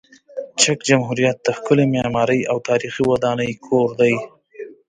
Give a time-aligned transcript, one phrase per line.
[0.61, 4.13] چک جمهوریت د ښکلې معماري او تاریخي ودانۍ کور دی.